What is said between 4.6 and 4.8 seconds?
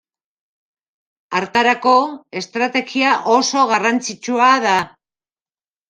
da.